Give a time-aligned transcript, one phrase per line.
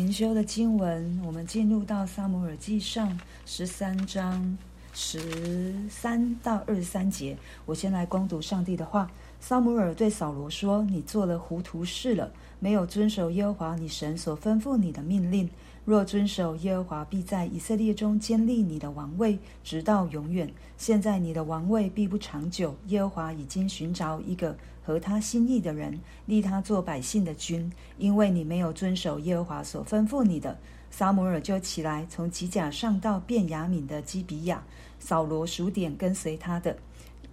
[0.00, 4.56] 灵修的经文，我们进入到撒母耳记上十三章
[4.94, 7.36] 十三到二十三节。
[7.66, 9.10] 我先来攻读上帝的话。
[9.40, 15.50] 撒母耳对扫罗说：“你做了糊涂事了，没有遵守耶和华你神所吩咐你的命令。
[15.84, 20.52] 若遵守，耶和华必在以色列中坚立你的王位，直到永远。
[20.76, 22.76] 现在你的王位必不长久。
[22.88, 30.56] 耶和华已经寻找一个合他心意的人，立他做百姓的君，因为你没有遵守耶和华所吩咐你的。”
[30.92, 34.62] 撒母耳就起来，从吉甲上到便雅悯的基比亚。
[34.98, 36.76] 扫罗数点跟随他的。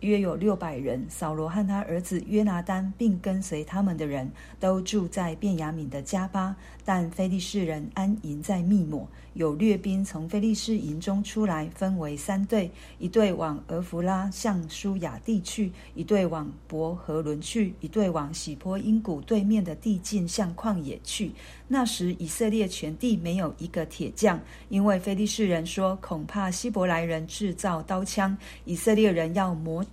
[0.02, 6.56] 约有六百人，扫罗和他儿子约拿单，并跟随他们的人都住在便雅悯的迦巴。
[6.88, 9.05] 但非利士人安营在密抹。
[9.34, 21.34] 有掠兵从非利士营中出来，分为三队：一队往俄弗拉向舒亚地去；一队往伯和伦去；一队往喜波因谷对面的地境向旷野去。
[21.68, 29.86] 那时以色列全地没有一个铁匠，因为非利士人说，恐怕希伯来人制造刀枪，以色列人要磨。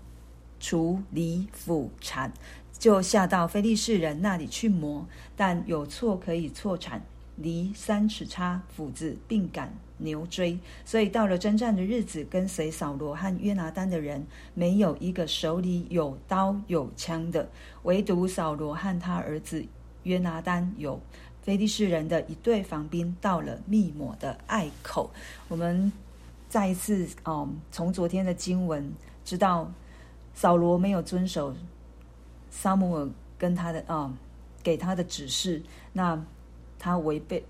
[0.61, 2.33] 除、犁、斧、铲，
[2.79, 7.03] 就下到非利士人那里去磨，但有错可以错产，
[7.37, 10.59] 离三尺叉，斧子并赶牛追。
[10.85, 17.49] 所以到了征战的日子，跟随扫罗和约拿单的人，没有一个手里有刀有枪的，
[17.85, 19.65] 唯独扫罗和他儿子
[20.03, 21.01] 约拿单有。
[21.43, 25.11] 非利士人的一队防兵到了密抹的隘口。
[25.49, 25.91] 我们
[26.49, 28.93] 再一次，嗯，从昨天的经文
[29.25, 29.73] 知道。
[30.37, 31.55] 扫罗没有遵守
[32.57, 34.17] 撒母耳跟他的啊、
[34.63, 35.61] 给他的指示，
[35.93, 36.19] 那
[36.79, 37.45] 他违背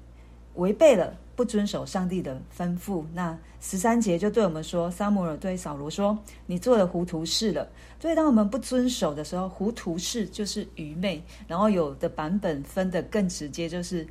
[0.55, 3.05] 违背了，不遵守上帝的吩咐。
[3.13, 7.69] 那十三节就对我们说，撒母耳对扫罗说：“你做了糊涂事了。”
[8.01, 11.23] 所以当我们不遵守的时候，糊涂事就是愚昧。
[11.47, 14.07] 然后有的版本分得更直接，就是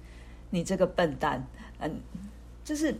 [0.51, 1.43] 你这个笨蛋。
[1.79, 1.91] 嗯，
[2.63, 2.95] 就是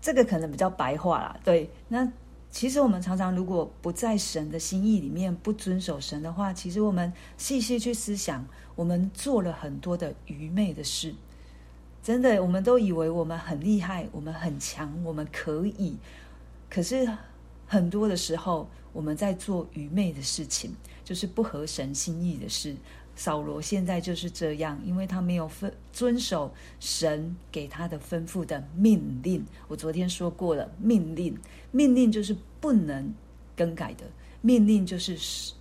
[0.00, 1.38] 这个可能比较白话啦。
[1.44, 2.10] 对，那。
[2.52, 8.46] 其实我们常常如果不在神的心意里面，不遵守神的话，其实我们细细去思想，
[8.76, 11.14] 我们做了很多的愚昧的事。
[12.02, 15.96] 真的，我们都以为我们很厉害，我们很强，我们可以。
[16.68, 17.08] 可是
[17.66, 22.76] 很多的时候，我们在做愚昧的事情，就是不合神心意的事。
[23.22, 29.40] 扫罗现在就是这样，因为他没有分遵守神给他的吩咐的命令。
[29.68, 31.32] 我昨天说过了，命令，
[31.70, 33.14] 命令就是不能
[33.56, 34.04] 更改的，
[34.40, 35.16] 命令就是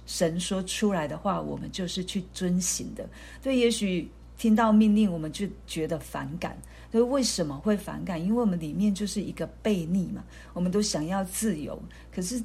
[0.08, 3.08] 神说出来的话，我们就是去遵行的。
[3.44, 6.58] 所以，也许听到命令，我们就觉得反感。
[6.92, 8.20] 所以，为什么会反感？
[8.20, 10.24] 因为我们里面就是一个悖逆嘛，
[10.54, 11.80] 我们都想要自由。
[12.12, 12.42] 可是，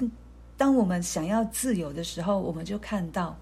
[0.55, 3.35] 当我们想要自由的时候，我们就看到。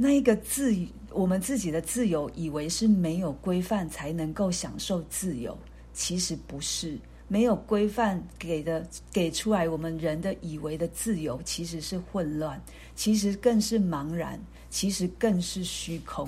[0.00, 0.72] 那一个自，
[1.10, 5.58] 我们自己的自由，以为是没有规范才能够享受自由，
[5.92, 6.96] 其实不是。
[7.26, 12.62] 没有规范给的给出来，我们人的以为的自由，其实是混乱，
[12.94, 16.26] 其实更是茫然，其实更是虚空。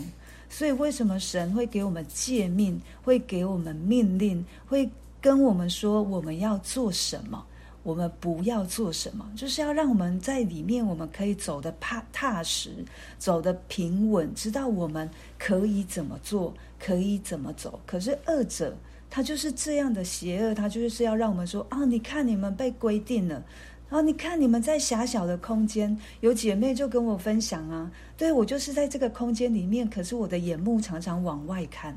[0.49, 7.47] 所以，为什么神会给我们诫命，会给我们命令，会跟我们说我们要做什么？
[7.83, 12.85] 我们不要做什么，就是要让我们在里面，我们可以走得踏踏实，
[13.19, 15.09] 走得平稳，知道我们
[15.39, 17.81] 可以怎么做，可以怎么走。
[17.87, 18.77] 可是恶者
[19.09, 23.43] 他就是这样的邪恶，他就是要让我们说啊，你看你们被规定了，
[23.89, 25.99] 然啊，你看你们在狭小的空间。
[26.21, 31.97] 有姐妹就跟我分享啊，对，我就是在这个空间里面，可是我的眼目常常往外看。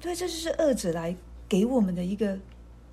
[0.00, 1.14] 对，这就是恶者来
[1.48, 2.36] 给我们的一个。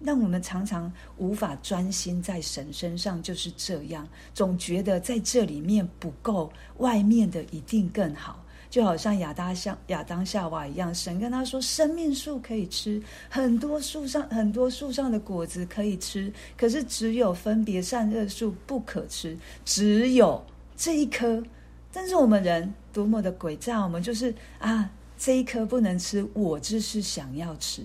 [0.03, 8.43] 让我们常常无法专心在神身上，就是这样，总觉得在这里面不够，外面的一定更好。
[8.69, 20.41] 就好像亚当像亚当夏娃一样，神跟他说：“生命树可以吃，很多树上很多树上的果子可以吃，可是只有分别善恶树不可吃，只有
[20.77, 21.43] 这一棵。”
[21.91, 27.83] 但是我们人多么的诡诈，我们就是啊，这一棵不能吃，我就是想要吃。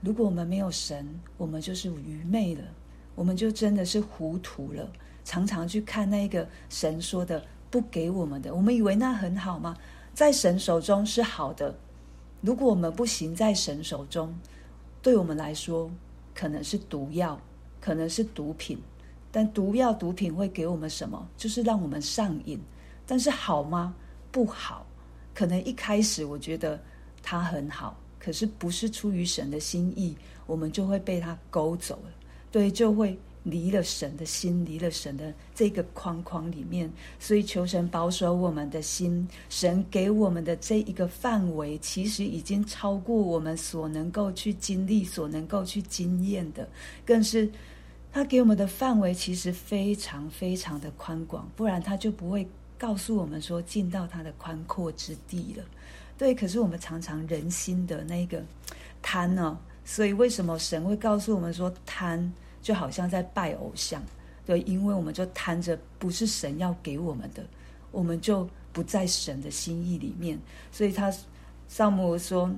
[0.00, 2.62] 如果我们没有神，我们就是愚昧了，
[3.14, 4.88] 我们就真的是糊涂了。
[5.24, 9.76] 常常去看那个神说的不给我们的，我们以为那很好吗？
[10.14, 11.74] 在神手中是好的。
[12.40, 14.34] 如果我们不行在神手中，
[15.02, 15.90] 对我们来说
[16.34, 17.38] 可能是毒药，
[17.80, 18.78] 可能是毒品。
[19.30, 21.28] 但毒药、毒品会给我们什么？
[21.36, 22.58] 就是让我们上瘾。
[23.06, 23.94] 但是好吗？
[24.30, 24.86] 不好。
[25.34, 26.80] 可能一开始我觉得
[27.22, 27.96] 它很好。
[28.18, 30.16] 可是不是出于神的心意，
[30.46, 32.10] 我们就会被他勾走了。
[32.50, 36.90] 对，就会离了神的心，离了神的这个框框里面。
[37.18, 39.26] 所以求神保守我们的心。
[39.48, 46.68] 神给我们的这一个范围，其实已经超过我们所能够去经历、所能够去经验的，
[47.04, 47.50] 更是
[48.10, 52.48] 他给我们的范围其实非常非常的宽广，不然他就不会
[52.78, 55.64] 告诉我们说进到他的宽阔之地了。
[56.16, 58.42] 对，可是我们常常人心的那个
[59.02, 62.32] 贪呢、所以为什么神会告诉我们说贪
[62.62, 64.02] 就好像在拜偶像？
[64.44, 67.44] 对，因为我们就贪着不是神要给我们的，
[67.90, 70.38] 我们就不在神的心意里面。
[70.72, 71.12] 所以他
[71.68, 72.50] 撒母耳说，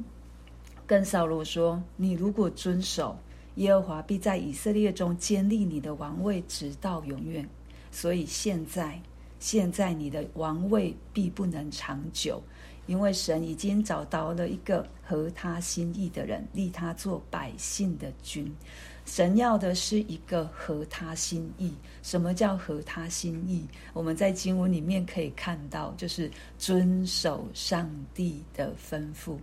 [0.87, 3.19] 跟扫罗说：“你如果遵守
[3.57, 7.49] 耶和华，必在以色列中坚立你的王位，直到永远。
[7.91, 9.03] 所以现在，
[9.41, 12.41] 现在你的王位必不能长久。”
[12.87, 18.53] 因为神已经找到了一个合他心意的人，立他做百姓的君。
[19.05, 21.73] 神要的是一个合他心意。
[22.03, 23.65] 什么叫合他心意？
[23.93, 26.29] 我们在经文里面可以看到，就是
[26.59, 29.37] 遵守上帝的吩咐。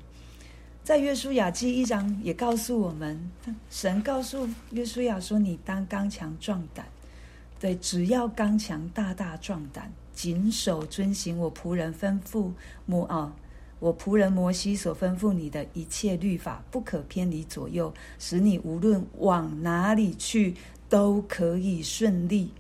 [0.84, 3.32] 在约书亚记一章也告诉我们，
[3.70, 6.86] 神告诉约书亚说：“你当刚强壮胆，
[7.60, 12.52] 对，只要刚强大大壮胆。”谨守遵行我仆人吩咐
[12.88, 13.36] 摩啊，
[13.78, 20.56] 我仆人摩西所吩咐你的一切律法，不可偏离左右，使你无论往哪里去
[20.90, 22.52] 都可以顺利。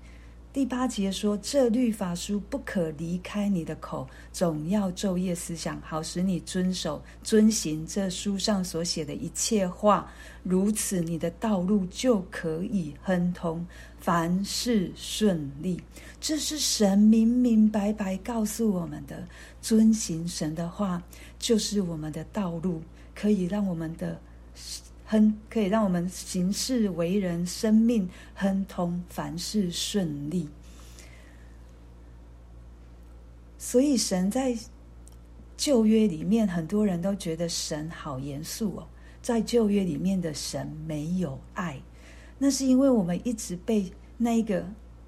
[0.57, 10.11] 第八节说：“这律法书不可离开你的口，总要昼夜思想，好使你遵守遵行这书上所写的一切话。
[10.41, 13.63] 如此，你的道路就可以亨通，
[13.99, 15.79] 凡事顺利。”
[16.19, 19.27] 这是神明明白白告诉我们的：
[19.61, 20.99] 遵行神的话，
[21.37, 22.81] 就是我们的道路，
[23.13, 24.19] 可以让我们的。
[25.09, 30.49] 亨可以让我们行事为人、生命亨通，凡事顺利。
[33.57, 34.55] 所以，神在
[35.55, 38.87] 旧约里面，很多人都觉得神好严肃哦。
[39.21, 41.81] 在旧约里面的神没有爱，
[42.37, 44.65] 那是因为我们一直被那一个，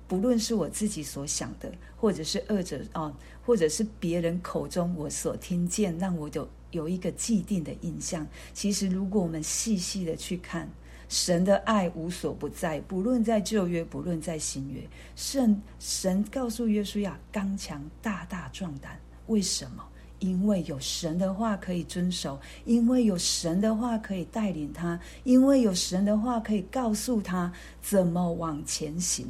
[0.08, 3.14] 不论是我自己所想的，或者是恶者啊，
[3.46, 6.50] 或者是别人口中我所听见，让我有。
[6.72, 10.70] 有一个既定的印象，其实如果我们细细的去看，
[11.08, 14.82] 神的爱无所不在，不论在旧约，不论在新约。
[15.16, 19.00] 圣神告诉约书亚，刚强大大壮胆。
[19.28, 19.84] 为什么？
[20.20, 27.52] 因为有神的话可以遵守，因为有神的话可以带领他，因为有神的话可以告诉他
[27.82, 29.26] 怎么往前行。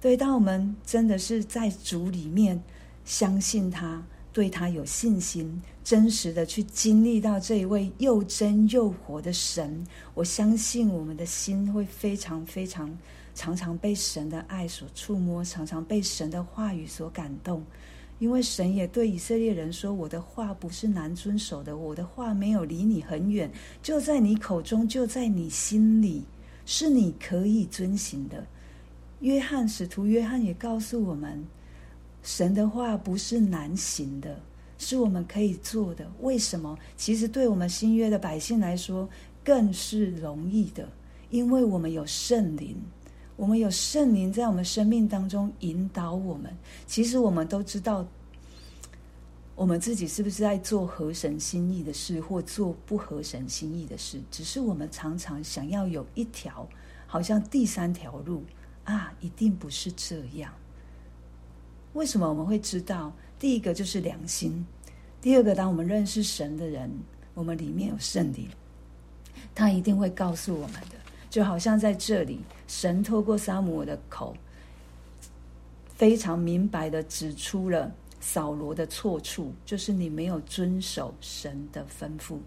[0.00, 2.62] 对，当我们真的是在主里面
[3.04, 4.02] 相信他。
[4.32, 12.90] 对他有信心，真实的去经历到这一位又真又活的神，我相信我们的心会非常非常
[13.34, 17.62] 常常被神的爱所触摸，常常被神的话语所感动。
[18.20, 23.50] 因为神也对以色列人说：“我的话不是难遵守的，我的话没有离你很远，
[23.82, 26.22] 就在你口中，就在你心里，
[26.64, 28.46] 是你可以遵行的。”
[29.20, 31.44] 约翰使徒约翰也告诉我们。
[32.22, 34.40] 神的话不是难行的，
[34.78, 36.10] 是我们可以做的。
[36.20, 36.78] 为什么？
[36.96, 39.08] 其实对我们新约的百姓来说，
[39.44, 40.88] 更是容易的，
[41.30, 42.76] 因为我们有圣灵，
[43.36, 46.54] 我们有圣灵在我们生命当中引导我们。
[46.86, 48.06] 其实我们都知道，
[49.54, 54.20] 我们自己是不是在做合神心意的事，或做不合神心意的事？
[54.30, 56.68] 只是我们常常想要有一条，
[57.06, 58.42] 好像第三条路
[58.84, 60.52] 啊，一定不是这样。
[61.92, 63.12] 为什么我们会知道？
[63.44, 64.64] 第一个就是良心，
[65.20, 66.90] 第二个，当我们认识神的人，
[67.34, 68.48] 我们里面有圣灵，
[69.54, 70.96] 他一定会告诉我们的。
[71.28, 74.34] 就好像在这里，神透过撒母耳的口，
[75.94, 82.38] 非常明白的指出了扫罗的错处，就是你没有遵守神的吩咐。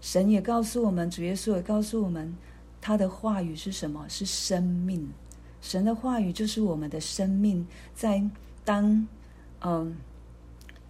[0.00, 2.32] 神也告诉我们，主耶稣也告诉我们，
[2.80, 4.06] 他的话语是什么？
[4.08, 5.10] 是生命。
[5.60, 8.22] 神的话语就是我们的生命，在。
[8.64, 9.08] 当
[9.62, 9.96] 嗯，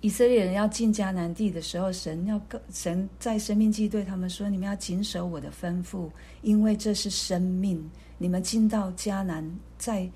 [0.03, 2.41] 以色列人要进迦南地的时候，神要
[2.73, 6.11] 神在申命记对他们说：“你们要谨守我的吩咐，
[6.43, 7.89] 因为这是生命。
[8.19, 10.11] 你们进到迦南，在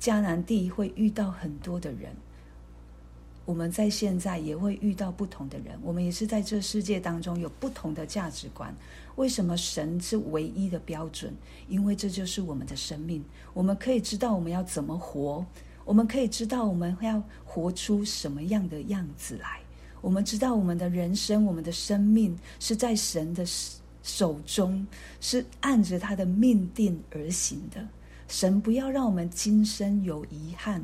[0.00, 2.12] 迦南地会遇到很多的人。
[3.44, 5.76] 我们在现在也会遇到不同的人。
[5.82, 8.72] 我们也是在这世界当中有不同的价值观。
[9.16, 11.34] 为什么神是唯一的标准？
[11.68, 13.20] 因为这就是我们的生命。
[13.54, 15.44] 我们可以知道我们要怎么活。”
[15.84, 19.60] 我们可以知道我们要活出什么样的样子来。
[20.00, 23.44] 我们知道我们的人生、我们的生命是在神的
[24.02, 24.84] 手中，
[25.20, 27.86] 是按着他的命定而行的。
[28.26, 30.82] 神不要让我们今生有遗憾。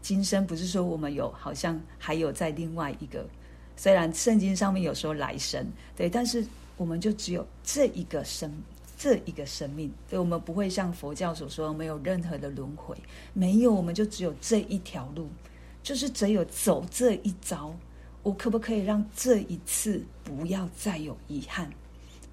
[0.00, 3.24] 今生不是说我们有，好像还有在另外一个。
[3.76, 5.64] 虽然圣经上面有说来生，
[5.96, 6.44] 对，但是
[6.76, 8.52] 我们就只有这一个生，
[8.98, 9.90] 这一个生命。
[10.10, 12.96] 对，我们不会像佛教所说没有任何的轮回，
[13.32, 15.28] 没有，我们就只有这一条路，
[15.82, 17.74] 就是只有走这一遭。
[18.24, 21.70] 我可不可以让这一次不要再有遗憾？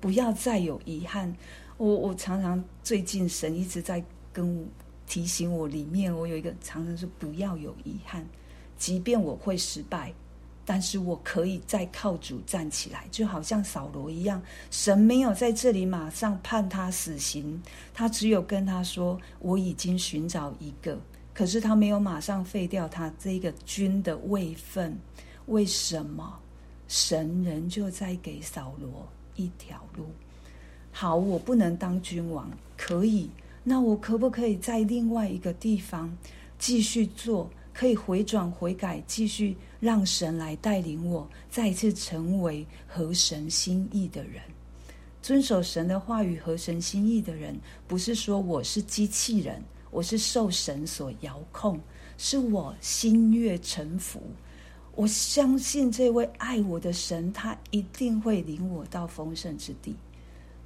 [0.02, 1.34] 不要再有遗憾。
[1.78, 4.04] 我我常常最近神一直在
[4.34, 4.68] 跟
[5.06, 8.26] 提醒我，里面我有一个常常是不要有遗憾，
[8.78, 10.12] 即便我会失败。
[10.66, 14.42] 但是我可以再靠主站起来，就好像扫罗一样。
[14.72, 17.62] 神没有在这里马上判他死刑，
[17.94, 21.00] 他只有跟他说：“我已经寻找一个。”
[21.34, 24.98] 可是他没有马上废掉他这个君的位分。
[25.46, 26.40] 为什么？
[26.88, 30.06] 神仍旧在给扫罗一条路。
[30.92, 33.30] 好，我不能当君王，可以。
[33.64, 36.16] 那我可不可以在另外一个地方
[36.58, 37.50] 继续做？
[37.78, 44.42] 可以回转悔改，继续让神来带领我，再次成为合神心意的人，
[45.22, 47.54] 遵守神的话语、合神心意的人，
[47.86, 51.78] 不是说我是机器人，我是受神所遥控，
[52.18, 54.22] 是我心悦诚服。
[54.96, 59.94] 我相信这位爱我的神，他一定会领我到丰盛之地。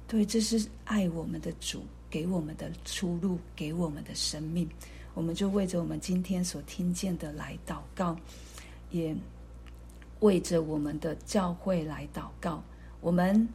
[0.06, 4.68] 对，这是爱我们的主给我们的出路，给我们的生命。
[5.14, 8.16] 我们就为着我们今天所听见的来祷告，
[8.90, 9.14] 也
[10.20, 12.62] 为着我们的教会来祷告。
[13.00, 13.48] 我们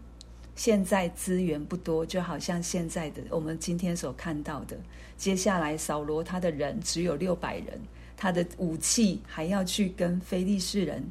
[0.56, 4.78] 现在资源不多，就好像现在的我们今天所看到的。
[5.18, 7.80] 接下来扫罗他的人只有六百人，
[8.18, 11.04] 他的武器还要去跟非利士人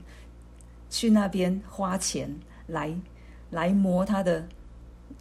[0.90, 2.28] 去那边花钱
[2.66, 2.94] 来
[3.50, 4.46] 来磨他的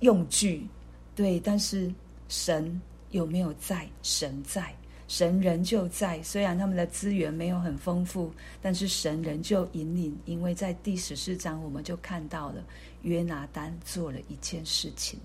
[0.02, 0.68] 用具。
[1.16, 1.94] 对，但是
[2.28, 3.88] 神有没有在？
[4.02, 4.74] 神在。
[5.08, 8.32] 神仍旧在，虽然他们的资源没有很丰富，
[8.62, 10.18] 但是神仍旧引领。
[10.26, 12.64] 因为在第十四章，我们就看到了
[13.04, 15.20] 约拿单做了一件事情。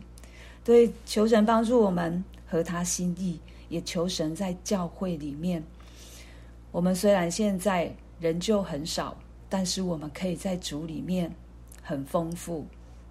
[0.64, 5.62] 对，求神帮助我们合他心意，也求神在教会里面。
[6.70, 9.16] 我们虽然现在仍旧很少，
[9.48, 11.32] 但是我们可以在主里面
[11.82, 12.66] 很丰富。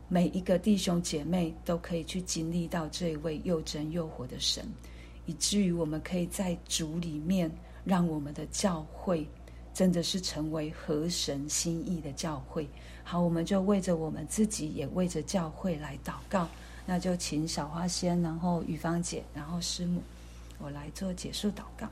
[0.09, 4.63] 每一个弟兄姐妹都可以去经历到这一位又真又活的神。
[5.27, 7.51] 以至于我们可以在主里面，
[7.85, 9.27] 让我们的教会
[9.71, 12.67] 真的是成为合神心意的教会。
[13.03, 16.49] 好，我们就为着我们自己，也为着教会来祷告。
[16.85, 20.01] 那就请小花仙，然后雨芳姐，然后师母，
[20.57, 21.87] 我来做结束祷告。